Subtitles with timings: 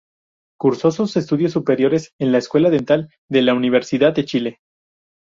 [0.57, 4.59] Cursó sus estudios superiores en la Escuela Dental de la Universidad de Chile.